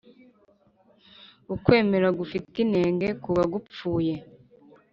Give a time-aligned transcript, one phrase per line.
[1.55, 4.13] ukwemera gufite inenge kuba gupfuye